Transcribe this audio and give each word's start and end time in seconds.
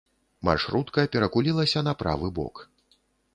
Маршрутка 0.47 1.03
перакулілася 1.15 1.85
на 1.89 1.93
правы 2.01 2.31
бок. 2.41 2.65